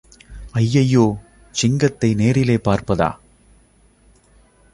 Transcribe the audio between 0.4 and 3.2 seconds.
ஐயையோ, சிங்கத்தை நேரிலே பார்ப்பதா!